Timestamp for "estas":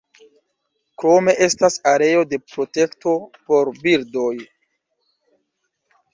1.47-1.77